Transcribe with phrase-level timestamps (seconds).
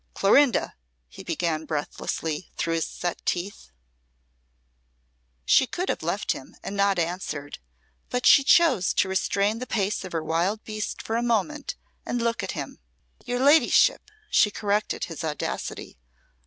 [0.15, 0.73] "Clorinda,"
[1.09, 3.69] he began breathlessly, through set teeth.
[5.45, 7.59] She could have left him and not answered,
[8.09, 12.19] but she chose to restrain the pace of her wild beast for a moment and
[12.19, 12.79] look at him.
[13.25, 15.99] "'Your ladyship!'" she corrected his audacity.